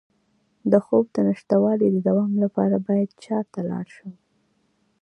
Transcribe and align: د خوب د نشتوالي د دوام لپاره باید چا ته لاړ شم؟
د 0.71 0.73
خوب 0.85 1.05
د 1.15 1.17
نشتوالي 1.27 1.87
د 1.91 1.97
دوام 2.07 2.31
لپاره 2.43 2.75
باید 2.87 3.09
چا 3.23 3.39
ته 3.51 3.59
لاړ 3.69 3.85
شم؟ 3.95 4.13